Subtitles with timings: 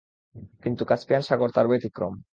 [0.63, 2.13] কিন্তু কাস্পিয়ান সাগর তার ব্যতিক্রম।